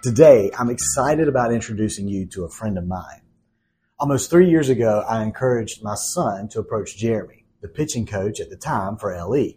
[0.00, 3.22] Today, I'm excited about introducing you to a friend of mine.
[3.98, 8.48] Almost three years ago, I encouraged my son to approach Jeremy, the pitching coach at
[8.48, 9.54] the time for LE,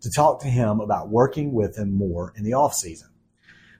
[0.00, 3.10] to talk to him about working with him more in the off season.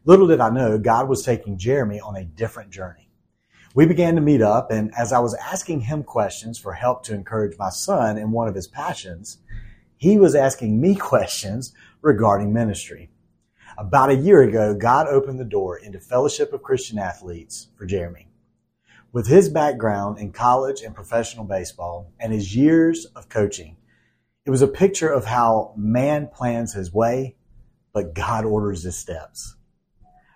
[0.04, 3.10] Little did I know God was taking Jeremy on a different journey.
[3.74, 7.14] We began to meet up, and as I was asking him questions for help to
[7.14, 9.38] encourage my son in one of his passions,
[9.96, 13.10] he was asking me questions regarding ministry.
[13.76, 18.28] About a year ago, God opened the door into Fellowship of Christian Athletes for Jeremy.
[19.12, 23.76] With his background in college and professional baseball and his years of coaching,
[24.46, 27.34] it was a picture of how man plans his way,
[27.92, 29.56] but God orders his steps.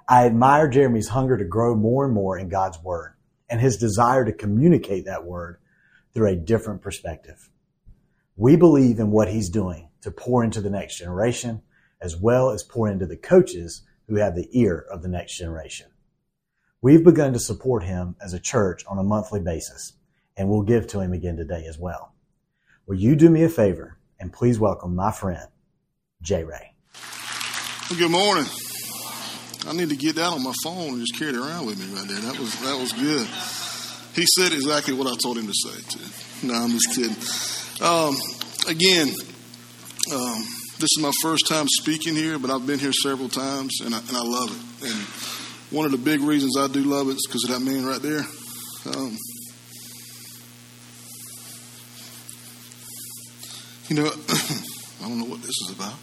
[0.08, 3.14] I admire Jeremy's hunger to grow more and more in God's word
[3.48, 5.58] and his desire to communicate that word
[6.12, 7.50] through a different perspective.
[8.34, 11.62] We believe in what he's doing to pour into the next generation
[12.00, 15.86] as well as pour into the coaches who have the ear of the next generation.
[16.80, 19.94] We've begun to support him as a church on a monthly basis,
[20.36, 22.14] and we'll give to him again today as well.
[22.86, 25.48] Will you do me a favor and please welcome my friend,
[26.22, 26.74] J Ray?
[27.88, 28.46] Good morning.
[29.66, 31.94] I need to get that on my phone and just carry it around with me
[31.94, 32.20] right there.
[32.20, 33.26] That was that was good.
[34.14, 35.80] He said exactly what I told him to say.
[35.88, 36.46] Too.
[36.46, 37.16] No, I'm just kidding.
[37.84, 38.16] Um,
[38.68, 39.08] again,
[40.12, 40.44] um,
[40.78, 43.98] this is my first time speaking here, but I've been here several times, and I,
[43.98, 44.90] and I love it.
[44.90, 45.00] And
[45.76, 48.00] one of the big reasons I do love it is because of that man right
[48.00, 48.20] there.
[48.86, 49.16] Um,
[53.88, 54.06] you know,
[55.02, 55.94] I don't know what this is about.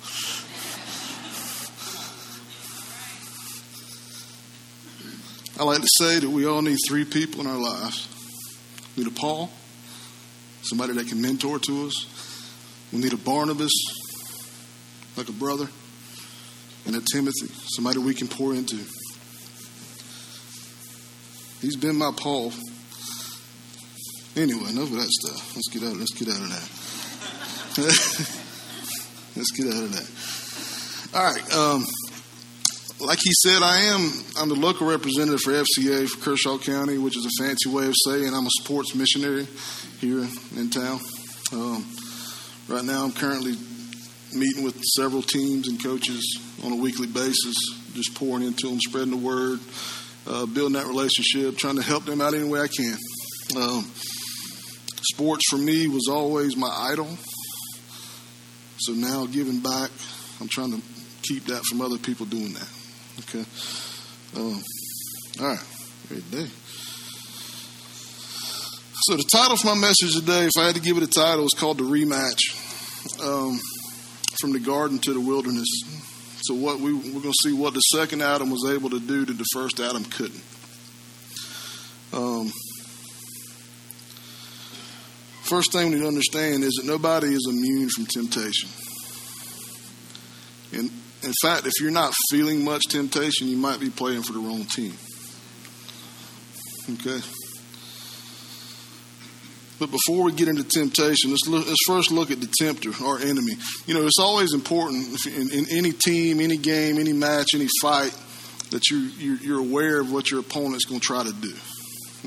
[5.57, 8.09] I like to say that we all need three people in our lives.
[8.97, 9.49] We need a Paul,
[10.63, 12.11] somebody that can mentor to us.
[12.91, 13.71] We need a Barnabas,
[15.17, 15.67] like a brother,
[16.85, 18.77] and a Timothy, somebody we can pour into.
[21.61, 22.52] He's been my Paul.
[24.36, 25.55] Anyway, enough of that stuff.
[25.55, 25.95] Let's get out.
[25.95, 26.69] Let's get out of that.
[29.36, 31.17] let's get out of that.
[31.17, 31.53] All right.
[31.55, 31.86] Um,
[32.99, 34.11] like he said, I am.
[34.37, 37.95] I'm the local representative for FCA for Kershaw County, which is a fancy way of
[38.05, 39.47] saying I'm a sports missionary
[39.99, 40.27] here
[40.58, 40.99] in town.
[41.53, 41.86] Um,
[42.67, 43.55] right now, I'm currently
[44.35, 47.55] meeting with several teams and coaches on a weekly basis,
[47.93, 49.59] just pouring into them, spreading the word,
[50.27, 52.97] uh, building that relationship, trying to help them out any way I can.
[53.55, 53.83] Um,
[55.01, 57.07] sports for me was always my idol.
[58.79, 59.89] So now giving back,
[60.41, 60.81] I'm trying to
[61.21, 62.69] keep that from other people doing that.
[63.19, 63.45] Okay.
[64.35, 64.61] Um,
[65.39, 65.63] all right.
[66.09, 66.47] Great day.
[69.07, 71.45] So the title for my message today, if I had to give it a title,
[71.45, 72.41] is called the rematch.
[73.23, 73.59] Um,
[74.45, 75.67] from the garden to the wilderness.
[76.44, 79.26] So what we, we're going to see what the second Adam was able to do
[79.26, 80.44] that the first Adam couldn't.
[82.14, 82.52] Um,
[85.42, 88.70] first thing we need to understand is that nobody is immune from temptation.
[90.72, 90.92] And
[91.23, 94.64] in fact, if you're not feeling much temptation, you might be playing for the wrong
[94.66, 94.94] team.
[96.94, 97.20] Okay?
[99.77, 103.19] But before we get into temptation, let's, look, let's first look at the tempter, our
[103.19, 103.53] enemy.
[103.86, 108.15] You know, it's always important in, in any team, any game, any match, any fight
[108.71, 111.53] that you, you're, you're aware of what your opponent's going to try to do.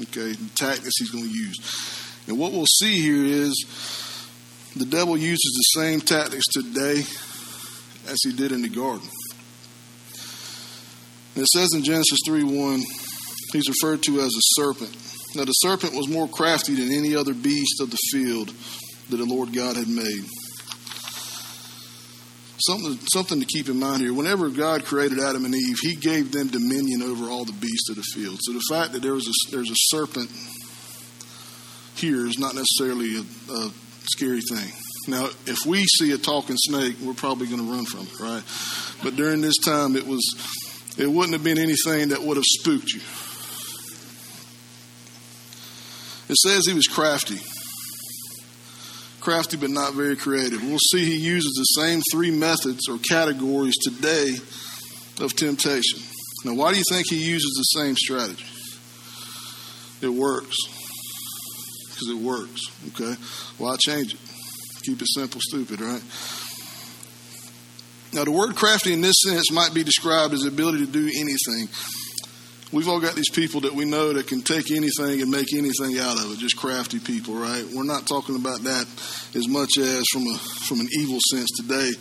[0.01, 1.57] Okay, the tactics he's going to use.
[2.27, 4.29] And what we'll see here is
[4.77, 5.39] the devil uses
[5.75, 7.01] the same tactics today
[8.09, 9.09] as he did in the garden.
[11.35, 12.83] And it says in Genesis 3 1,
[13.53, 14.97] he's referred to as a serpent.
[15.35, 18.53] Now the serpent was more crafty than any other beast of the field
[19.11, 20.25] that the Lord God had made.
[22.61, 24.13] Something, something to keep in mind here.
[24.13, 27.97] Whenever God created Adam and Eve, He gave them dominion over all the beasts of
[27.97, 28.39] the field.
[28.43, 30.31] So the fact that there was a, there's a serpent
[31.95, 33.71] here is not necessarily a, a
[34.05, 34.73] scary thing.
[35.07, 38.43] Now, if we see a talking snake, we're probably going to run from it, right?
[39.03, 40.23] But during this time, it was
[40.99, 43.01] it wouldn't have been anything that would have spooked you.
[46.29, 47.39] It says he was crafty.
[49.21, 50.63] Crafty, but not very creative.
[50.63, 54.37] We'll see he uses the same three methods or categories today
[55.21, 56.01] of temptation.
[56.45, 58.45] Now, why do you think he uses the same strategy?
[60.01, 60.57] It works.
[61.89, 62.61] Because it works.
[62.89, 63.21] Okay?
[63.59, 64.21] Why change it?
[64.85, 66.03] Keep it simple, stupid, right?
[68.13, 71.07] Now, the word crafty in this sense might be described as the ability to do
[71.07, 71.69] anything.
[72.71, 75.99] We've all got these people that we know that can take anything and make anything
[75.99, 77.65] out of it, just crafty people, right?
[77.73, 78.87] We're not talking about that
[79.35, 81.93] as much as from a from an evil sense today.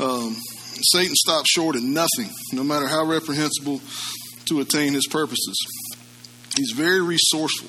[0.00, 0.34] Um,
[0.80, 3.82] Satan stops short at nothing, no matter how reprehensible
[4.46, 5.56] to attain his purposes.
[6.56, 7.68] He's very resourceful,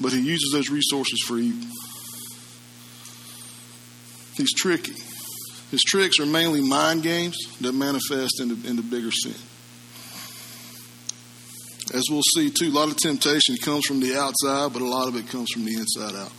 [0.00, 1.68] but he uses those resources for evil.
[4.36, 4.94] He's tricky.
[5.72, 9.34] His tricks are mainly mind games that manifest into, into bigger sin.
[11.96, 15.08] As we'll see, too, a lot of temptation comes from the outside, but a lot
[15.08, 16.30] of it comes from the inside out.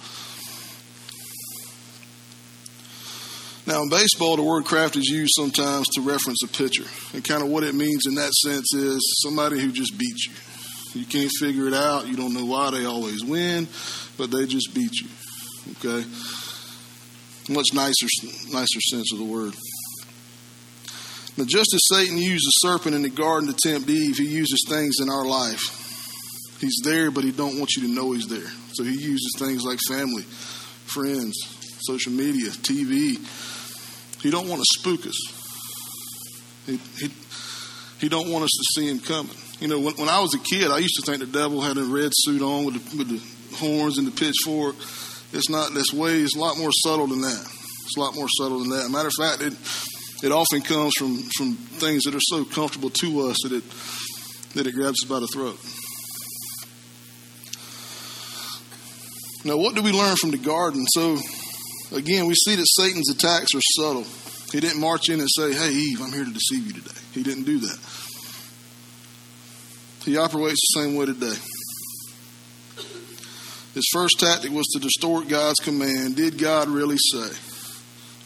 [3.66, 6.86] Now, in baseball, the word craft is used sometimes to reference a pitcher.
[7.14, 11.02] And kind of what it means in that sense is somebody who just beats you.
[11.02, 12.08] You can't figure it out.
[12.08, 13.68] You don't know why they always win,
[14.16, 15.10] but they just beat you.
[15.72, 16.08] Okay?
[17.50, 18.08] Much nicer,
[18.52, 19.56] nicer sense of the word.
[21.38, 24.66] Now, just as Satan used the serpent in the garden to tempt Eve, he uses
[24.68, 25.62] things in our life.
[26.60, 28.50] He's there, but he don't want you to know he's there.
[28.74, 31.36] So he uses things like family, friends,
[31.82, 33.18] social media, TV.
[34.24, 35.16] He don't want to spook us.
[36.66, 37.14] He, he,
[38.00, 39.36] he don't want us to see him coming.
[39.60, 41.78] You know, when, when I was a kid, I used to think the devil had
[41.78, 44.76] a red suit on with the, with the horns and the pitchfork.
[45.34, 46.18] It's not this way.
[46.18, 47.42] It's a lot more subtle than that.
[47.86, 48.90] It's a lot more subtle than that.
[48.90, 49.54] Matter of fact, it
[50.24, 53.64] it often comes from, from things that are so comfortable to us that it
[54.58, 55.60] that it grabs us by the throat.
[59.46, 60.86] Now, what do we learn from the garden?
[60.88, 61.18] So,
[61.96, 64.06] again, we see that Satan's attacks are subtle.
[64.52, 67.00] He didn't march in and say, Hey, Eve, I'm here to deceive you today.
[67.14, 67.80] He didn't do that.
[70.06, 71.36] He operates the same way today.
[73.74, 76.16] His first tactic was to distort God's command.
[76.16, 77.30] Did God really say?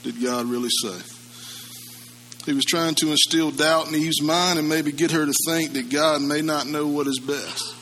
[0.03, 0.97] Did God really say?
[2.45, 5.73] He was trying to instill doubt in Eve's mind and maybe get her to think
[5.73, 7.75] that God may not know what is best.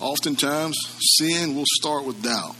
[0.00, 0.78] Oftentimes,
[1.18, 2.54] sin will start with doubt.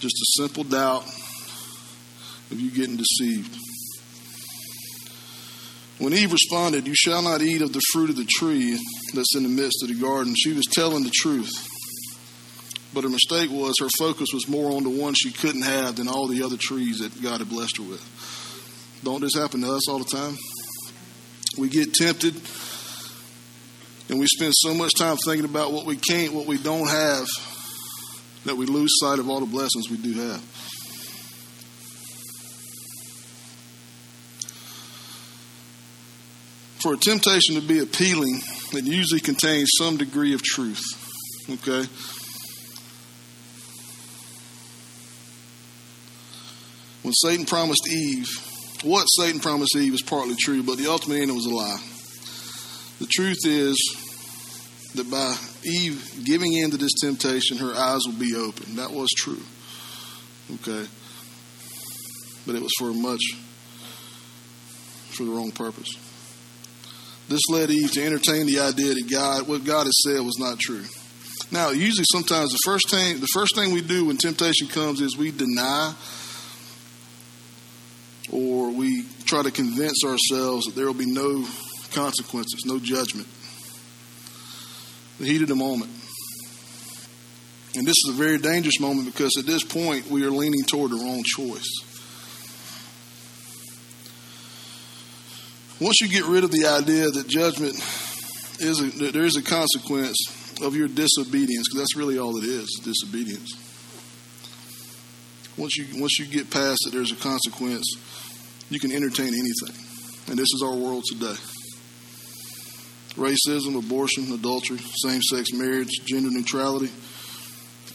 [0.00, 1.04] Just a simple doubt
[2.50, 3.56] of you getting deceived.
[5.98, 8.76] When Eve responded, You shall not eat of the fruit of the tree
[9.14, 11.52] that's in the midst of the garden, she was telling the truth.
[12.92, 16.08] But her mistake was her focus was more on the one she couldn't have than
[16.08, 18.02] all the other trees that God had blessed her with.
[19.04, 20.36] Don't this happen to us all the time?
[21.58, 22.34] We get tempted
[24.08, 27.26] and we spend so much time thinking about what we can't, what we don't have,
[28.44, 30.40] that we lose sight of all the blessings we do have.
[36.80, 38.40] For a temptation to be appealing,
[38.72, 40.82] it usually contains some degree of truth.
[41.50, 41.88] Okay?
[47.02, 48.28] When Satan promised Eve
[48.82, 51.78] what Satan promised Eve is partly true, but the ultimate end was a lie.
[53.00, 53.76] The truth is
[54.94, 58.76] that by Eve giving in to this temptation, her eyes will be open.
[58.76, 59.40] That was true.
[60.54, 60.86] Okay?
[62.46, 63.22] But it was for much,
[65.10, 65.88] for the wrong purpose.
[67.28, 70.58] This led Eve to entertain the idea that God, what God has said was not
[70.58, 70.84] true.
[71.50, 75.16] Now, usually, sometimes the first thing, the first thing we do when temptation comes is
[75.16, 75.94] we deny
[78.32, 81.46] or we try to convince ourselves that there will be no
[81.92, 83.28] consequences, no judgment.
[85.18, 85.90] The heat of the moment.
[87.74, 90.90] And this is a very dangerous moment because at this point we are leaning toward
[90.90, 91.68] the wrong choice.
[95.80, 97.74] Once you get rid of the idea that judgment
[98.60, 100.16] is a, that there is a consequence
[100.62, 103.52] of your disobedience, because that's really all it is, disobedience.
[105.56, 107.96] Once you once you get past it, there's a consequence
[108.72, 109.74] you can entertain anything.
[110.28, 111.36] And this is our world today.
[113.16, 116.90] Racism, abortion, adultery, same sex marriage, gender neutrality,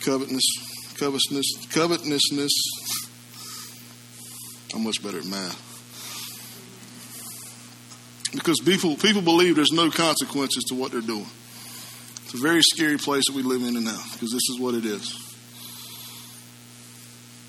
[0.02, 2.52] covetousness, covetousness, covetousness.
[4.76, 5.64] I'm much better at math.
[8.34, 11.26] Because people people believe there's no consequences to what they're doing.
[12.26, 14.86] It's a very scary place that we live in now, because this is what it
[14.86, 15.24] is.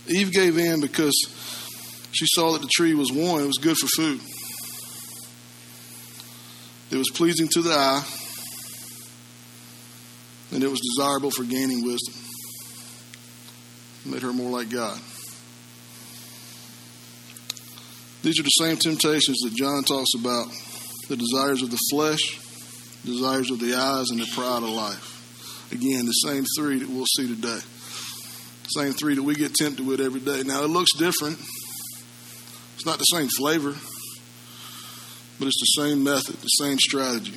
[0.07, 1.15] Eve gave in because
[2.19, 4.21] she saw that the tree was one, it was good for food.
[6.91, 8.03] It was pleasing to the eye,
[10.51, 12.15] and it was desirable for gaining wisdom.
[14.05, 14.99] It made her more like God.
[18.23, 20.49] These are the same temptations that John talks about
[21.07, 22.41] the desires of the flesh,
[23.05, 25.71] desires of the eyes, and the pride of life.
[25.71, 27.61] Again, the same three that we'll see today.
[28.75, 30.43] Same three that we get tempted with every day.
[30.43, 31.39] Now, it looks different.
[32.79, 33.75] It's not the same flavor,
[35.41, 37.37] but it's the same method, the same strategy.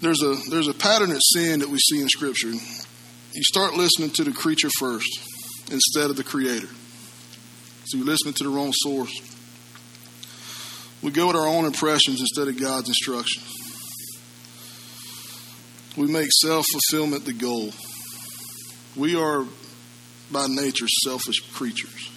[0.00, 2.52] There's a there's a pattern of sin that we see in Scripture.
[2.52, 5.08] You start listening to the creature first
[5.72, 6.68] instead of the Creator.
[7.86, 9.10] So you're listening to the wrong source.
[11.02, 13.44] We go with our own impressions instead of God's instructions.
[15.96, 17.72] We make self fulfillment the goal.
[18.94, 19.44] We are,
[20.30, 22.10] by nature, selfish creatures.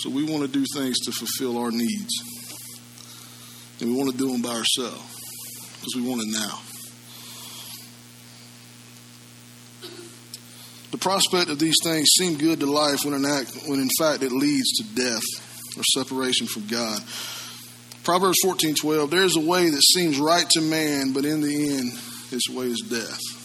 [0.00, 2.08] So we want to do things to fulfill our needs.
[3.80, 5.20] And we want to do them by ourselves
[5.74, 6.58] because we want it now.
[10.90, 14.22] The prospect of these things seem good to life when in, act, when in fact
[14.22, 17.02] it leads to death or separation from God.
[18.02, 21.92] Proverbs 14:12 There is a way that seems right to man, but in the end
[22.32, 23.39] its way is death.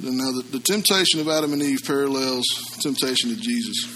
[0.00, 2.44] Now, the, the temptation of Adam and Eve parallels
[2.80, 3.86] temptation of Jesus.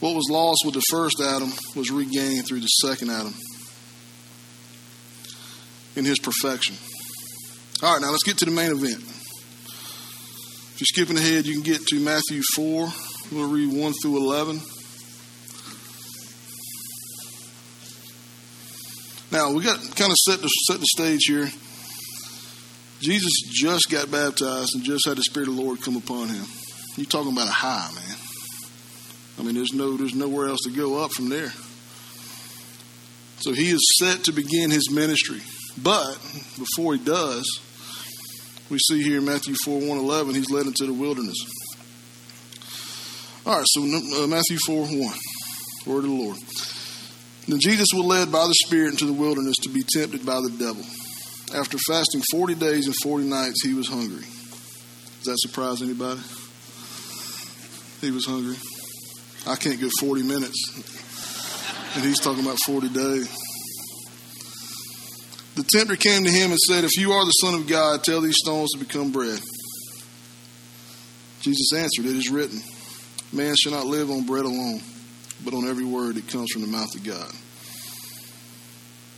[0.00, 3.34] What was lost with the first Adam was regained through the second Adam
[5.94, 6.76] in his perfection.
[7.82, 9.02] All right, now let's get to the main event.
[10.72, 12.88] If you're skipping ahead, you can get to Matthew 4.
[13.32, 14.60] We'll read 1 through 11.
[19.32, 21.50] Now, we got kind of set the, set the stage here.
[23.00, 26.44] Jesus just got baptized and just had the Spirit of the Lord come upon him.
[26.96, 28.16] You're talking about a high, man.
[29.38, 31.52] I mean, there's no there's nowhere else to go up from there.
[33.38, 35.40] So he is set to begin his ministry.
[35.82, 36.18] But
[36.58, 37.60] before he does,
[38.68, 41.38] we see here in Matthew 4 1 11, he's led into the wilderness.
[43.46, 44.90] All right, so uh, Matthew 4 1,
[45.86, 46.36] word of the Lord.
[47.48, 50.50] Then Jesus was led by the Spirit into the wilderness to be tempted by the
[50.50, 50.84] devil.
[51.54, 54.24] After fasting 40 days and 40 nights, he was hungry.
[55.22, 56.20] Does that surprise anybody?
[58.00, 58.56] He was hungry.
[59.46, 61.96] I can't go 40 minutes.
[61.96, 63.28] And he's talking about 40 days.
[65.56, 68.20] The tempter came to him and said, If you are the Son of God, tell
[68.20, 69.40] these stones to become bread.
[71.40, 72.60] Jesus answered, It is written,
[73.32, 74.80] Man shall not live on bread alone,
[75.44, 77.32] but on every word that comes from the mouth of God.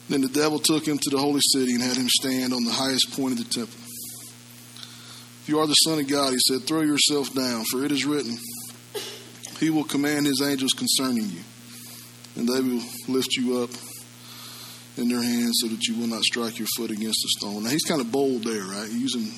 [0.09, 2.73] Then the devil took him to the holy city and had him stand on the
[2.73, 3.78] highest point of the temple.
[5.42, 8.04] If you are the Son of God, he said, throw yourself down, for it is
[8.04, 8.38] written,
[9.59, 11.40] He will command His angels concerning you,
[12.37, 13.71] and they will lift you up
[14.97, 17.64] in their hands so that you will not strike your foot against a stone.
[17.64, 18.88] Now, he's kind of bold there, right?
[18.90, 19.32] Using,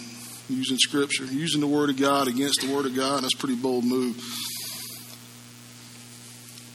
[0.51, 3.23] using Scripture, using the Word of God against the Word of God.
[3.23, 4.17] That's a pretty bold move.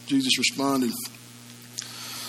[0.08, 0.92] Jesus responded,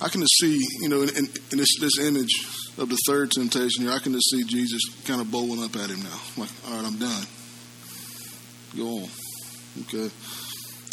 [0.00, 2.32] I can just see, you know, in, in, in this, this image
[2.76, 5.88] of the third temptation here, I can just see Jesus kind of bowling up at
[5.88, 6.20] him now.
[6.36, 7.24] Like, all right, I'm done.
[8.76, 9.08] Go on.
[9.82, 10.10] Okay.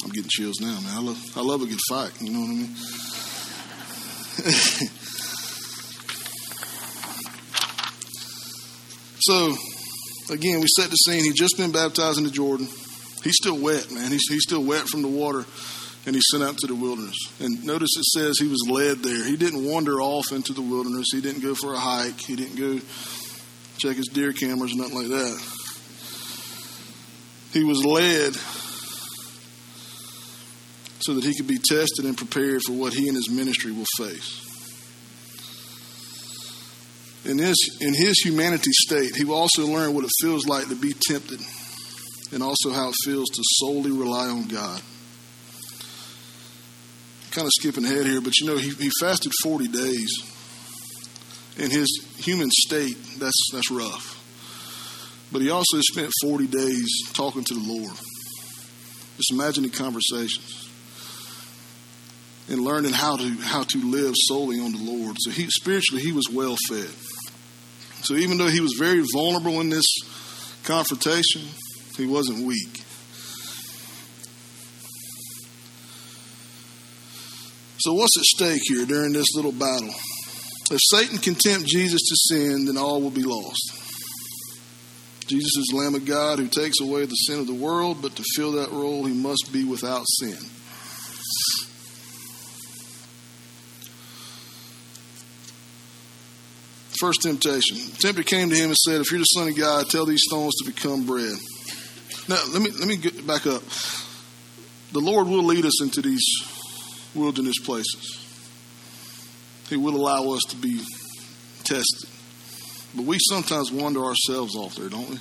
[0.04, 0.96] I'm getting chills now, man.
[0.96, 2.14] I love, I love a good fight.
[2.22, 2.76] You know what I mean?
[9.20, 9.54] so,
[10.34, 11.26] again, we set the scene.
[11.26, 12.70] He's just been baptized in the Jordan.
[13.24, 14.12] He's still wet, man.
[14.12, 15.46] He's, he's still wet from the water
[16.06, 17.16] and he's sent out to the wilderness.
[17.40, 19.26] And notice it says he was led there.
[19.26, 21.08] He didn't wander off into the wilderness.
[21.14, 22.20] He didn't go for a hike.
[22.20, 22.80] He didn't go
[23.78, 25.42] check his deer cameras, nothing like that.
[27.54, 28.34] He was led
[31.00, 33.86] so that he could be tested and prepared for what he and his ministry will
[33.98, 34.42] face.
[37.26, 40.76] In his, in his humanity state, he will also learn what it feels like to
[40.76, 41.40] be tempted
[42.34, 44.82] and also how it feels to solely rely on God
[47.34, 50.10] kind of skipping ahead here, but you know, he, he fasted 40 days.
[51.58, 51.88] In his
[52.18, 54.20] human state, that's, that's rough.
[55.32, 57.96] But he also spent 40 days talking to the Lord.
[59.18, 60.70] Just imagine the conversations
[62.50, 65.16] and learning how to how to live solely on the Lord.
[65.20, 66.90] So he spiritually he was well fed.
[68.04, 69.86] So even though he was very vulnerable in this
[70.66, 71.44] confrontation,
[71.98, 72.84] he wasn't weak.
[77.84, 79.94] So, what's at stake here during this little battle?
[80.72, 83.74] If Satan can tempt Jesus to sin, then all will be lost.
[85.28, 88.16] Jesus is the Lamb of God who takes away the sin of the world, but
[88.16, 90.38] to fill that role, he must be without sin.
[97.02, 97.76] First temptation.
[97.76, 100.24] The tempter came to him and said, If you're the Son of God, tell these
[100.26, 101.36] stones to become bread.
[102.30, 103.62] Now, let me, let me get back up.
[104.94, 106.24] The Lord will lead us into these
[107.16, 108.20] wilderness places.
[109.70, 110.82] He will allow us to be
[111.64, 112.10] tested.
[112.96, 115.18] But we sometimes wander ourselves off there, don't we?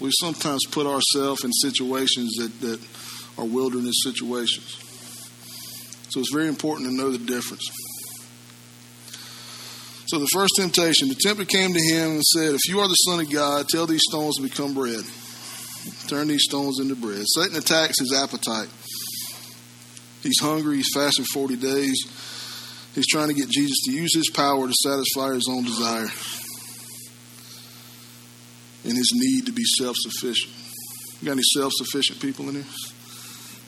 [0.00, 2.80] We sometimes put ourselves in situations that, that
[3.38, 4.78] are wilderness situations.
[6.08, 7.70] So it's very important to know the difference.
[10.06, 12.94] So the first temptation, the tempter came to him and said, If you are the
[12.94, 15.02] Son of God, tell these stones to become bread.
[16.06, 17.24] Turn these stones into bread.
[17.26, 18.68] Satan attacks his appetite.
[20.22, 22.04] He's hungry, he's fasted 40 days.
[22.94, 26.08] He's trying to get Jesus to use his power to satisfy his own desire
[28.84, 30.52] and his need to be self sufficient.
[31.20, 32.64] You got any self sufficient people in here?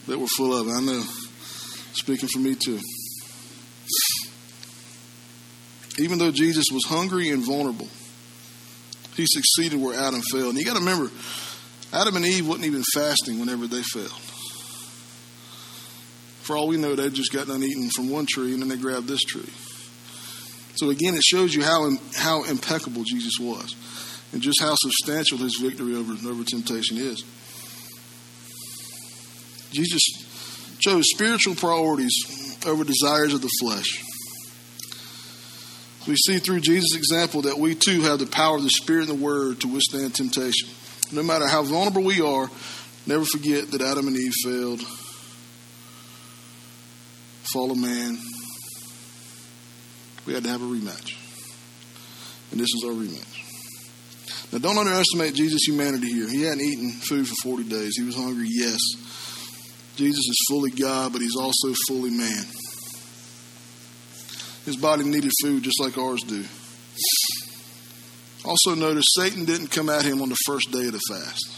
[0.08, 0.68] That we're full of.
[0.68, 1.02] I know.
[1.94, 2.80] Speaking for me too.
[5.98, 7.88] Even though Jesus was hungry and vulnerable,
[9.14, 10.50] he succeeded where Adam failed.
[10.50, 11.10] And you got to remember,
[11.92, 14.10] Adam and Eve wasn't even fasting whenever they failed.
[16.44, 18.76] For all we know, they just got done eating from one tree and then they
[18.76, 19.48] grabbed this tree.
[20.76, 23.74] So again, it shows you how how impeccable Jesus was,
[24.32, 27.24] and just how substantial his victory over over temptation is.
[29.70, 30.02] Jesus
[30.80, 32.14] chose spiritual priorities
[32.66, 34.04] over desires of the flesh.
[36.06, 39.18] We see through Jesus' example that we too have the power of the Spirit and
[39.18, 40.68] the Word to withstand temptation.
[41.10, 42.50] No matter how vulnerable we are,
[43.06, 44.82] never forget that Adam and Eve failed.
[47.52, 48.18] Fall of man.
[50.26, 51.16] We had to have a rematch.
[52.50, 54.52] And this is our rematch.
[54.52, 56.28] Now, don't underestimate Jesus' humanity here.
[56.28, 57.96] He hadn't eaten food for 40 days.
[57.96, 58.78] He was hungry, yes.
[59.96, 62.44] Jesus is fully God, but he's also fully man.
[64.64, 66.44] His body needed food just like ours do.
[68.44, 71.50] Also, notice Satan didn't come at him on the first day of the fast.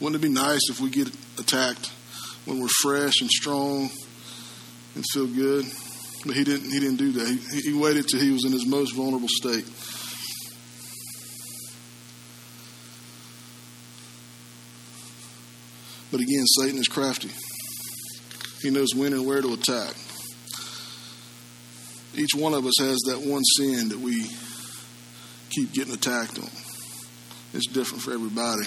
[0.00, 1.90] Wouldn't it be nice if we get attacked
[2.44, 3.90] when we're fresh and strong
[4.94, 5.64] and feel good?
[6.26, 6.70] But he didn't.
[6.70, 7.28] He didn't do that.
[7.28, 9.66] He, he waited till he was in his most vulnerable state.
[16.10, 17.30] But again, Satan is crafty.
[18.62, 19.94] He knows when and where to attack
[22.16, 24.26] each one of us has that one sin that we
[25.50, 26.50] keep getting attacked on.
[27.52, 28.66] It's different for everybody.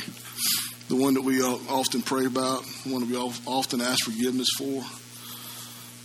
[0.89, 4.83] The one that we often pray about, the one that we often ask forgiveness for,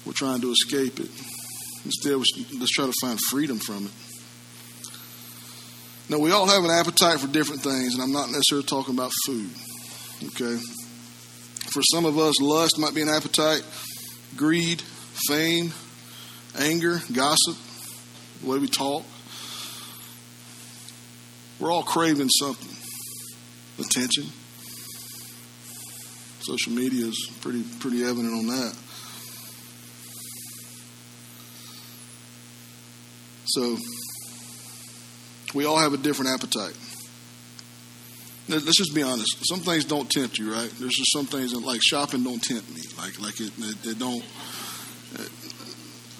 [0.04, 1.10] we're trying to escape it.
[1.84, 2.16] Instead,
[2.58, 3.92] let's try to find freedom from it.
[6.08, 9.12] Now, we all have an appetite for different things, and I'm not necessarily talking about
[9.24, 9.50] food.
[10.24, 10.60] Okay?
[11.70, 13.64] For some of us, lust might be an appetite,
[14.36, 14.82] greed,
[15.28, 15.72] fame,
[16.58, 17.56] anger, gossip,
[18.40, 19.04] the way we talk.
[21.58, 22.76] We're all craving something.
[23.78, 24.24] Attention.
[26.40, 28.76] Social media is pretty pretty evident on that.
[33.54, 33.76] So
[35.54, 36.76] we all have a different appetite.
[38.48, 39.46] Let's just be honest.
[39.46, 40.70] Some things don't tempt you, right?
[40.78, 42.82] There's just some things that, like shopping, don't tempt me.
[42.98, 44.24] Like like it, it, it don't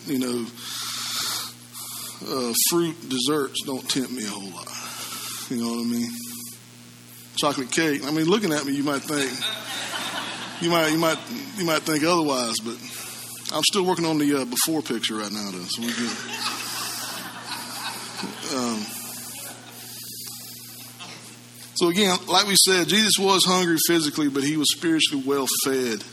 [0.06, 0.46] you know,
[2.26, 4.68] uh, fruit desserts don't tempt me a whole lot.
[5.48, 6.10] You know what I mean?
[7.36, 8.04] Chocolate cake.
[8.04, 9.30] I mean, looking at me, you might think
[10.60, 11.18] you might you might
[11.56, 12.76] you might think otherwise, but
[13.54, 15.64] I'm still working on the uh, before picture right now, though.
[15.68, 16.10] So we can.
[18.54, 18.84] Um,
[21.74, 26.04] so again, like we said, Jesus was hungry physically, but he was spiritually well fed.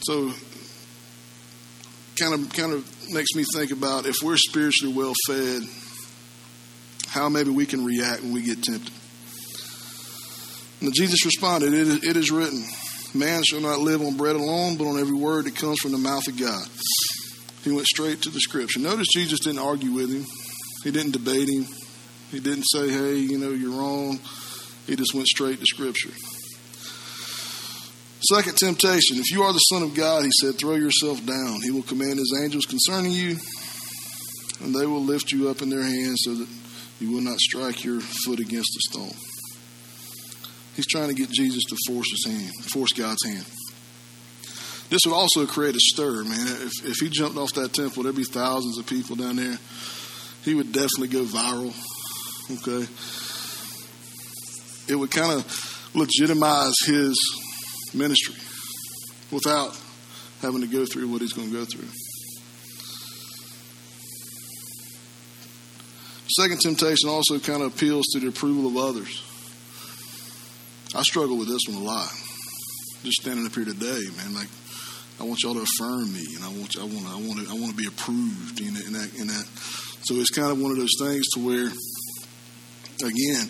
[0.00, 0.32] So
[2.18, 5.62] kind of kind of makes me think about if we're spiritually well fed,
[7.08, 8.92] how maybe we can react when we get tempted.
[10.80, 12.64] And Jesus responded, it is, it is written,
[13.14, 15.98] Man shall not live on bread alone, but on every word that comes from the
[15.98, 16.66] mouth of God.
[17.62, 18.80] He went straight to the scripture.
[18.80, 20.24] Notice Jesus didn't argue with him,
[20.84, 21.66] he didn't debate him,
[22.30, 24.20] he didn't say, Hey, you know, you're wrong.
[24.86, 26.12] He just went straight to scripture.
[28.28, 29.18] Second temptation.
[29.18, 31.60] If you are the Son of God, he said, throw yourself down.
[31.62, 33.36] He will command his angels concerning you,
[34.60, 36.48] and they will lift you up in their hands so that
[36.98, 39.14] you will not strike your foot against a stone.
[40.74, 43.46] He's trying to get Jesus to force his hand, force God's hand.
[44.88, 46.46] This would also create a stir, man.
[46.62, 49.58] If, if he jumped off that temple, there'd be thousands of people down there.
[50.44, 51.74] He would definitely go viral.
[52.52, 52.86] Okay.
[54.88, 57.16] It would kind of legitimize his
[57.94, 58.36] ministry
[59.32, 59.76] without
[60.40, 61.88] having to go through what he's going to go through.
[66.28, 69.22] Second temptation also kind of appeals to the approval of others.
[70.94, 72.08] I struggle with this one a lot.
[73.02, 74.48] Just standing up here today, man, like
[75.18, 77.58] I want y'all to affirm me, and I want I want I want to, I
[77.58, 79.46] want to be approved in, that in that.
[80.02, 81.66] So it's kind of one of those things to where,
[83.02, 83.48] again,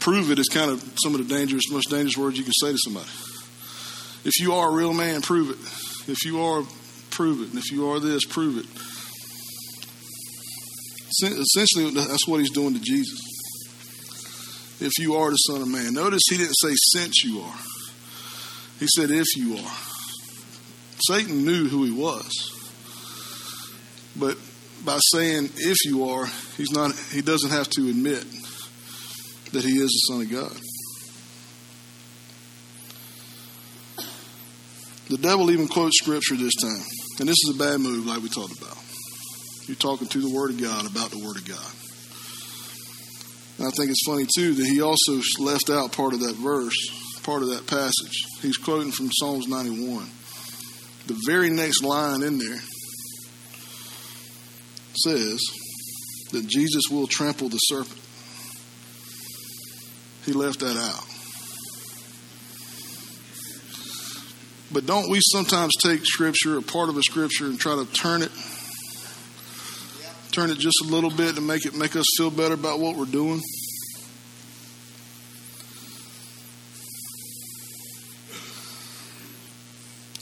[0.00, 2.72] prove it is kind of some of the dangerous, most dangerous words you can say
[2.72, 3.08] to somebody.
[4.24, 5.58] If you are a real man, prove it.
[6.10, 6.62] If you are,
[7.10, 7.50] prove it.
[7.50, 8.66] And if you are this, prove it.
[11.24, 13.18] Essentially, that's what he's doing to Jesus.
[14.80, 15.94] If you are the Son of Man.
[15.94, 17.58] Notice he didn't say since you are.
[18.78, 19.87] He said if you are.
[21.06, 22.30] Satan knew who he was.
[24.16, 24.36] But
[24.84, 28.24] by saying if you are, he's not he doesn't have to admit
[29.52, 30.56] that he is the Son of God.
[35.08, 36.84] The devil even quotes scripture this time.
[37.20, 38.76] And this is a bad move, like we talked about.
[39.66, 41.72] You're talking to the Word of God about the Word of God.
[43.58, 46.76] And I think it's funny, too, that he also left out part of that verse,
[47.22, 48.24] part of that passage.
[48.40, 50.08] He's quoting from Psalms 91.
[51.08, 52.60] The very next line in there
[54.94, 55.40] says
[56.32, 57.98] that Jesus will trample the serpent.
[60.26, 61.04] He left that out.
[64.70, 68.20] But don't we sometimes take scripture, a part of a scripture, and try to turn
[68.20, 68.30] it,
[70.30, 72.96] turn it just a little bit to make it make us feel better about what
[72.96, 73.40] we're doing?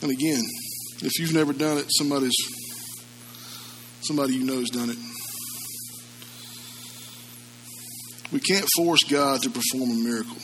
[0.03, 0.43] And again,
[1.03, 2.35] if you've never done it, somebody's
[4.01, 4.99] somebody you know has done it.
[8.33, 10.37] We can't force God to perform a miracle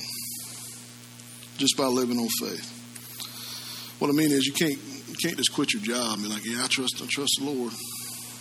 [1.58, 2.68] just by living on faith.
[3.98, 6.44] What I mean is, you can't you can't just quit your job and be like,
[6.44, 7.72] "Yeah, I trust I trust the Lord.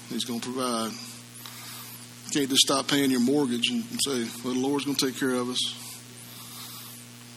[0.09, 4.59] He's going to provide." You can't just stop paying your mortgage and say, "Well, the
[4.59, 5.59] Lord's going to take care of us."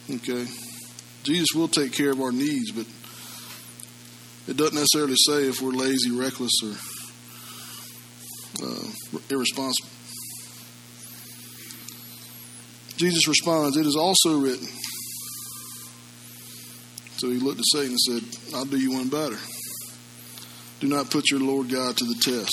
[0.09, 0.47] Okay,
[1.23, 2.85] Jesus will take care of our needs, but
[4.47, 6.75] it doesn't necessarily say if we're lazy, reckless, or
[8.65, 9.89] uh, irresponsible.
[12.97, 14.67] Jesus responds, It is also written.
[17.17, 19.37] So he looked at Satan and said, I'll do you one better.
[20.79, 22.51] Do not put your Lord God to the test.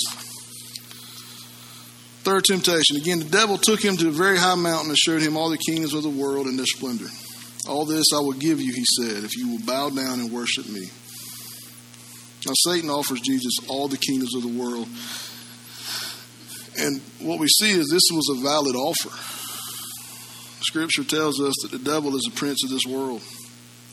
[2.23, 2.95] Third temptation.
[2.95, 5.57] Again, the devil took him to a very high mountain and showed him all the
[5.57, 7.07] kingdoms of the world and their splendor.
[7.67, 10.67] All this I will give you, he said, if you will bow down and worship
[10.69, 10.89] me.
[12.45, 14.87] Now, Satan offers Jesus all the kingdoms of the world.
[16.77, 19.09] And what we see is this was a valid offer.
[20.63, 23.21] Scripture tells us that the devil is the prince of this world,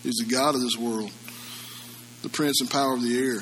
[0.03, 1.11] he's the God of this world,
[2.23, 3.41] the prince and power of the air.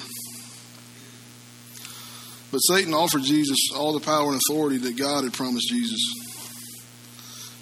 [2.50, 6.00] But Satan offered Jesus all the power and authority that God had promised Jesus,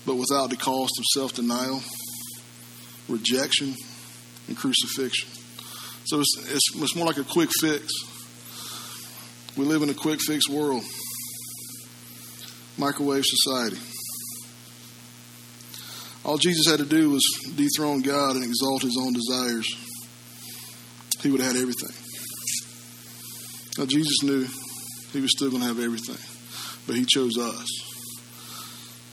[0.06, 1.82] but without the cost of self denial,
[3.08, 3.74] rejection,
[4.46, 5.35] and crucifixion.
[6.06, 7.92] So it's, it's, it's more like a quick fix.
[9.56, 10.84] We live in a quick fix world,
[12.78, 13.78] microwave society.
[16.24, 17.22] All Jesus had to do was
[17.56, 19.66] dethrone God and exalt his own desires.
[21.22, 21.94] He would have had everything.
[23.78, 24.46] Now, Jesus knew
[25.12, 26.18] he was still going to have everything,
[26.86, 27.66] but he chose us.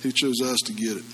[0.03, 1.06] He chose us to get it.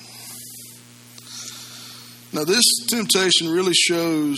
[2.33, 4.37] Now, this temptation really shows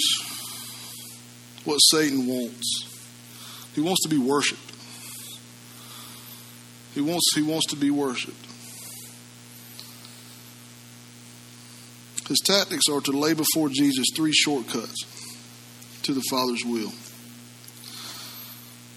[1.65, 2.87] what Satan wants.
[3.75, 4.71] He wants to be worshiped.
[6.93, 8.47] He wants, he wants to be worshiped.
[12.27, 15.05] His tactics are to lay before Jesus three shortcuts
[16.03, 16.91] to the Father's will.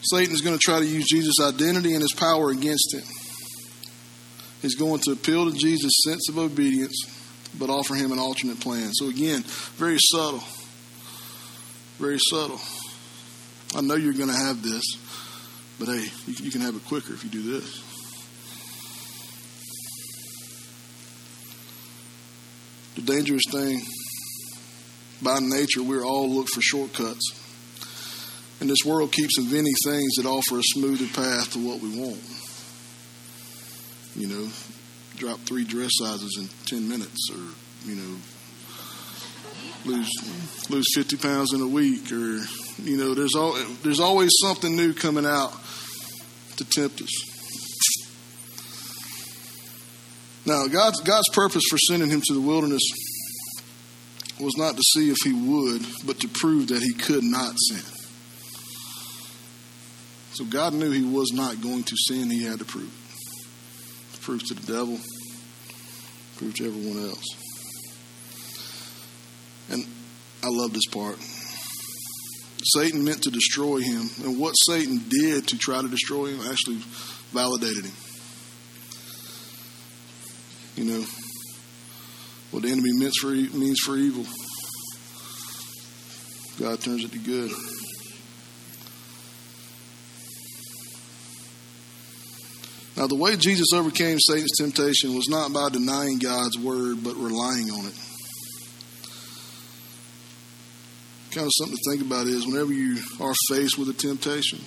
[0.03, 3.03] Satan is going to try to use Jesus' identity and his power against him.
[4.62, 6.96] He's going to appeal to Jesus' sense of obedience,
[7.59, 8.92] but offer him an alternate plan.
[8.92, 9.42] So, again,
[9.77, 10.42] very subtle.
[11.98, 12.61] Very subtle.
[13.76, 14.85] I know you're going to have this,
[15.78, 17.83] but hey, you, can have it quicker if you do this.
[22.96, 23.83] The dangerous thing,
[25.22, 27.40] by nature, we're all look for shortcuts.
[28.61, 32.22] And this world keeps inventing things that offer a smoother path to what we want.
[34.16, 34.48] You know,
[35.16, 38.16] drop three dress sizes in 10 minutes, or, you know,
[39.85, 42.38] lose lose 50 pounds in a week or
[42.83, 45.53] you know there's all there's always something new coming out
[46.57, 47.11] to tempt us.
[50.47, 52.83] Now god's god's purpose for sending him to the wilderness
[54.40, 57.85] was not to see if he would but to prove that he could not sin.
[60.33, 62.31] So god knew he was not going to sin.
[62.31, 64.20] He had to prove it.
[64.23, 64.99] Prove to the devil.
[66.37, 67.43] Prove to everyone else
[69.70, 69.85] and
[70.42, 71.18] I love this part.
[72.64, 76.79] Satan meant to destroy him, and what Satan did to try to destroy him actually
[77.33, 77.92] validated him.
[80.77, 81.05] You know,
[82.50, 84.24] what the enemy means for, means for evil,
[86.59, 87.50] God turns it to good.
[92.96, 97.70] Now, the way Jesus overcame Satan's temptation was not by denying God's word, but relying
[97.70, 97.94] on it.
[101.35, 104.61] Kind of something to think about is whenever you are faced with a temptation,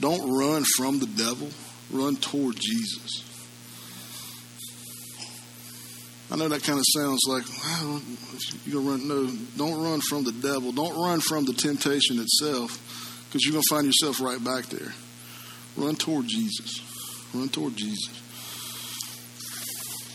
[0.00, 1.48] don't run from the devil,
[1.90, 3.24] run toward Jesus.
[6.30, 8.00] I know that kind of sounds like well,
[8.64, 9.08] you're gonna run.
[9.08, 10.70] No, don't run from the devil.
[10.70, 14.94] Don't run from the temptation itself, because you're gonna find yourself right back there.
[15.76, 16.80] Run toward Jesus.
[17.34, 18.08] Run toward Jesus.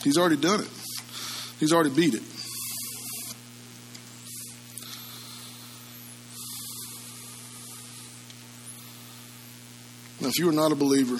[0.02, 0.70] He's already done it.
[1.60, 2.24] He's already beat it.
[10.26, 11.20] Now, if you are not a believer,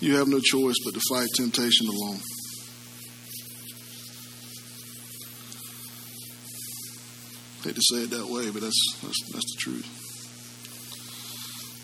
[0.00, 2.18] you have no choice but to fight temptation alone.
[7.60, 9.86] I hate to say it that way, but that's, that's, that's the truth.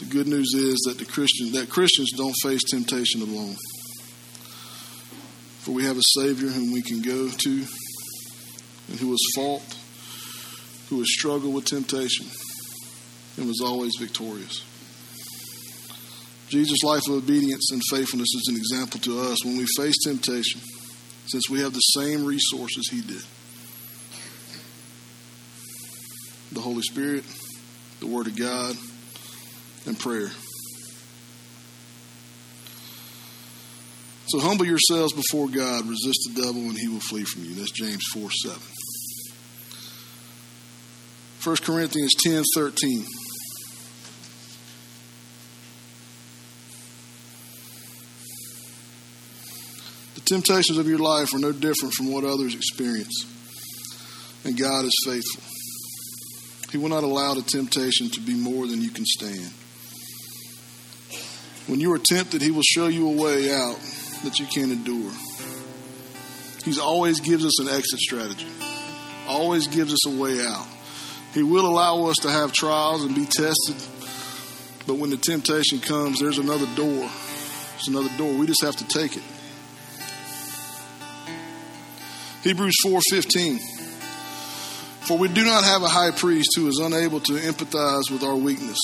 [0.00, 3.54] The good news is that the Christian that Christians don't face temptation alone.
[5.60, 7.50] For we have a Savior whom we can go to
[8.88, 9.76] and who has fought,
[10.90, 12.26] who has struggled with temptation,
[13.36, 14.64] and was always victorious.
[16.48, 20.60] Jesus' life of obedience and faithfulness is an example to us when we face temptation,
[21.26, 23.22] since we have the same resources he did
[26.52, 27.24] the Holy Spirit,
[28.00, 28.76] the Word of God,
[29.84, 30.30] and prayer.
[34.28, 37.54] So humble yourselves before God, resist the devil, and he will flee from you.
[37.54, 38.58] That's James 4 7.
[41.44, 43.04] 1 Corinthians ten thirteen.
[50.15, 53.24] The temptations of your life are no different from what others experience,
[54.44, 55.42] and God is faithful.
[56.70, 59.50] He will not allow the temptation to be more than you can stand.
[61.68, 63.78] When you are tempted, He will show you a way out
[64.24, 65.12] that you can endure.
[66.64, 68.48] He always gives us an exit strategy,
[69.28, 70.66] always gives us a way out.
[71.34, 73.76] He will allow us to have trials and be tested,
[74.86, 77.08] but when the temptation comes, there's another door.
[77.72, 78.32] There's another door.
[78.32, 79.22] We just have to take it.
[82.46, 83.58] Hebrews 4:15
[85.06, 88.36] For we do not have a high priest who is unable to empathize with our
[88.36, 88.78] weakness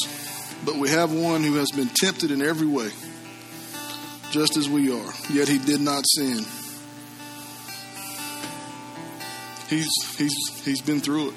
[0.64, 2.90] but we have one who has been tempted in every way,
[4.31, 6.44] just as we are, yet he did not sin.
[9.68, 11.35] He's, he's, he's been through it.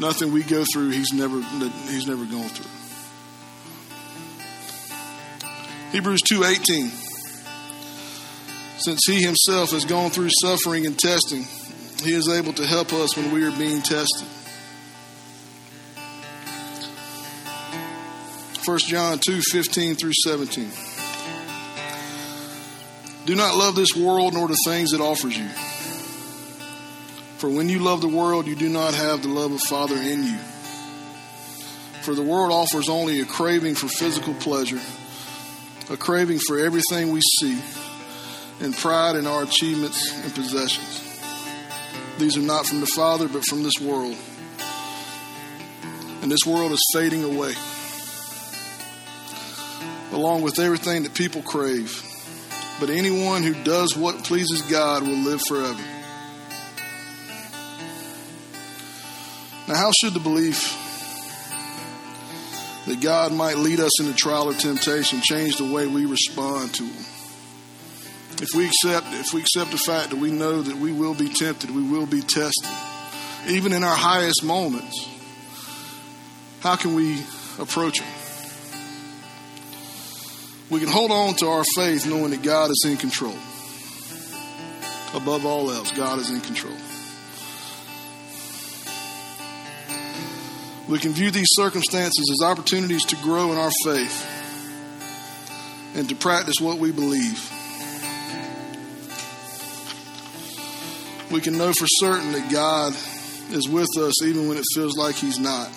[0.00, 1.40] Nothing we go through, he's never,
[1.88, 2.70] he's never gone through.
[5.92, 7.03] Hebrews 2.18
[8.78, 11.44] Since he himself has gone through suffering and testing,
[12.02, 14.28] he is able to help us when we are being tested.
[18.64, 20.70] 1 John 2 15 through 17.
[23.26, 25.48] Do not love this world nor the things it offers you.
[27.38, 30.24] For when you love the world, you do not have the love of Father in
[30.24, 30.38] you.
[32.02, 34.80] For the world offers only a craving for physical pleasure,
[35.90, 37.58] a craving for everything we see,
[38.60, 41.00] and pride in our achievements and possessions.
[42.18, 44.16] These are not from the Father, but from this world.
[46.22, 47.54] And this world is fading away
[50.14, 52.02] along with everything that people crave.
[52.80, 55.82] But anyone who does what pleases God will live forever.
[59.66, 60.80] Now, how should the belief
[62.86, 66.84] that God might lead us into trial or temptation change the way we respond to
[66.84, 67.13] Him?
[68.40, 71.28] If we accept, if we accept the fact that we know that we will be
[71.28, 72.68] tempted, we will be tested,
[73.48, 75.08] even in our highest moments,
[76.60, 77.20] how can we
[77.58, 78.06] approach it?
[80.70, 83.36] We can hold on to our faith knowing that God is in control.
[85.14, 86.74] Above all else, God is in control.
[90.88, 94.26] We can view these circumstances as opportunities to grow in our faith
[95.94, 97.53] and to practice what we believe.
[101.34, 102.94] We can know for certain that God
[103.52, 105.68] is with us even when it feels like He's not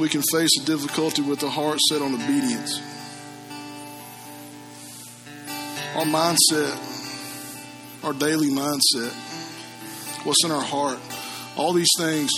[0.00, 2.80] we can face a difficulty with a heart set on obedience.
[5.94, 6.74] Our mindset,
[8.02, 9.12] our daily mindset,
[10.24, 10.98] what's in our heart.
[11.58, 12.30] All these things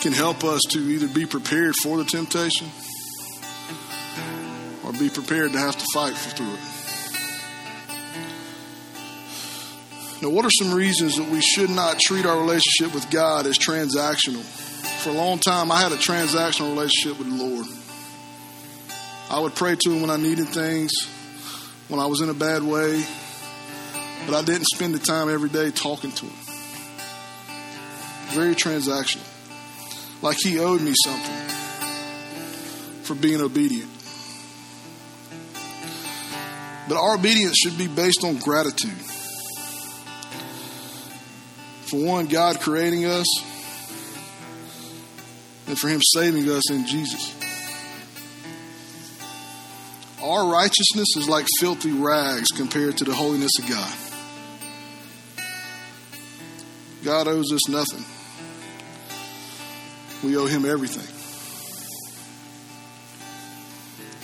[0.00, 2.68] can help us to either be prepared for the temptation
[4.84, 6.73] or be prepared to have to fight through it.
[10.24, 13.58] Now, what are some reasons that we should not treat our relationship with God as
[13.58, 14.40] transactional?
[15.02, 17.66] For a long time, I had a transactional relationship with the Lord.
[19.28, 20.92] I would pray to Him when I needed things,
[21.88, 23.04] when I was in a bad way,
[24.24, 26.36] but I didn't spend the time every day talking to Him.
[28.28, 29.28] Very transactional.
[30.22, 31.48] Like He owed me something
[33.02, 33.90] for being obedient.
[36.88, 39.13] But our obedience should be based on gratitude.
[41.94, 43.26] For one, God creating us,
[45.68, 47.32] and for Him saving us in Jesus.
[50.20, 53.94] Our righteousness is like filthy rags compared to the holiness of God.
[57.04, 58.04] God owes us nothing.
[60.28, 61.06] We owe Him everything.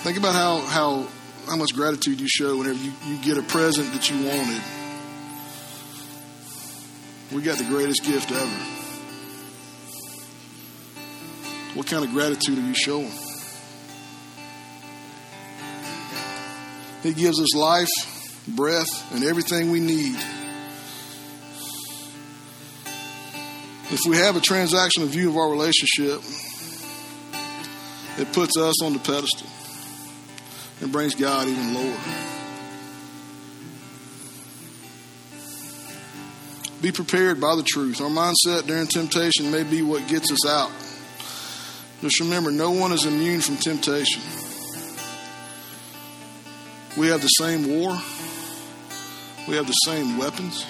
[0.02, 1.06] Think about how, how,
[1.46, 4.79] how much gratitude you show whenever you, you get a present that you wanted.
[7.32, 8.80] We got the greatest gift ever.
[11.74, 13.12] What kind of gratitude are you showing?
[17.04, 17.88] He gives us life,
[18.48, 20.16] breath, and everything we need.
[23.92, 26.20] If we have a transactional view of our relationship,
[28.18, 29.46] it puts us on the pedestal
[30.80, 32.39] and brings God even lower.
[36.82, 38.00] Be prepared by the truth.
[38.00, 40.70] Our mindset during temptation may be what gets us out.
[42.00, 44.22] Just remember, no one is immune from temptation.
[46.96, 47.90] We have the same war,
[49.46, 50.66] we have the same weapons,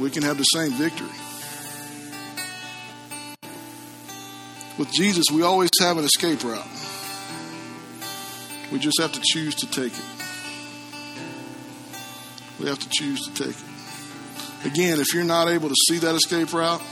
[0.00, 1.06] we can have the same victory.
[4.78, 6.66] With Jesus, we always have an escape route.
[8.72, 10.04] We just have to choose to take it.
[12.58, 13.73] We have to choose to take it.
[14.64, 16.82] Again, if you're not able to see that escape route,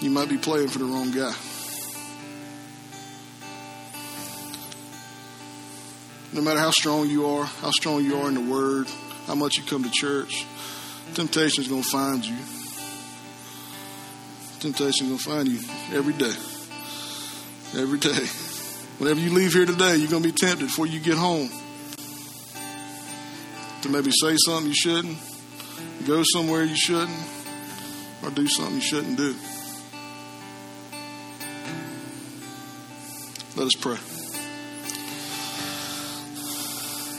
[0.00, 1.34] you might be playing for the wrong guy.
[6.32, 8.86] No matter how strong you are, how strong you are in the Word,
[9.26, 10.46] how much you come to church,
[11.14, 12.36] temptation is going to find you.
[14.60, 15.58] Temptation is going to find you
[15.96, 16.32] every day.
[17.80, 18.26] Every day.
[18.98, 21.50] Whenever you leave here today, you're going to be tempted before you get home
[23.82, 25.18] to maybe say something you shouldn't,
[26.06, 27.10] go somewhere you shouldn't,
[28.22, 29.34] or do something you shouldn't do.
[33.56, 33.98] Let us pray.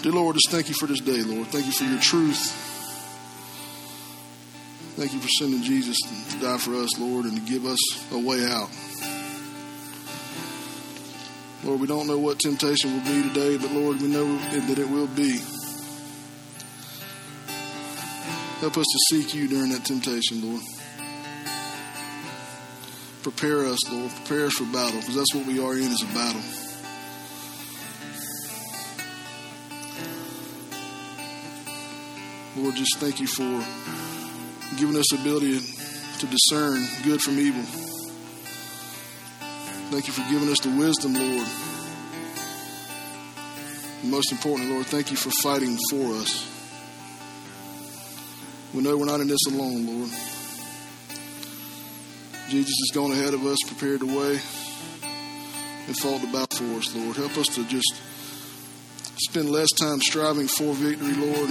[0.02, 1.48] Dear Lord, just thank you for this day, Lord.
[1.48, 2.60] Thank you for your truth.
[4.96, 5.98] Thank you for sending Jesus
[6.32, 7.80] to die for us, Lord, and to give us
[8.12, 8.70] a way out.
[11.64, 14.90] Lord, we don't know what temptation will be today, but Lord, we know that it
[14.90, 15.40] will be.
[18.64, 20.62] Help us to seek you during that temptation, Lord.
[23.22, 24.10] Prepare us, Lord.
[24.24, 26.42] Prepare us for battle, because that's what we are in is a battle.
[32.56, 33.44] Lord, just thank you for
[34.78, 35.60] giving us the ability
[36.20, 37.64] to discern good from evil.
[39.92, 41.48] Thank you for giving us the wisdom, Lord.
[44.04, 46.63] And most importantly, Lord, thank you for fighting for us.
[48.74, 50.10] We know we're not in this alone, Lord.
[52.50, 54.40] Jesus has gone ahead of us, prepared the way,
[55.88, 57.16] and fought the battle for us, Lord.
[57.16, 57.96] Help us to just
[59.18, 61.50] spend less time striving for victory, Lord,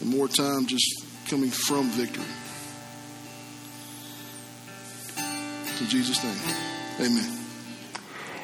[0.00, 2.24] and more time just coming from victory.
[5.80, 7.47] In Jesus' name, amen.